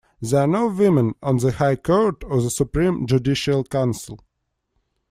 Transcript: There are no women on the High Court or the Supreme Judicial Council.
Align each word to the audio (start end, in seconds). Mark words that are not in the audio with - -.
There 0.19 0.41
are 0.41 0.47
no 0.47 0.65
women 0.65 1.13
on 1.21 1.37
the 1.37 1.51
High 1.51 1.75
Court 1.75 2.23
or 2.23 2.41
the 2.41 2.49
Supreme 2.49 3.05
Judicial 3.05 3.63
Council. 3.63 4.19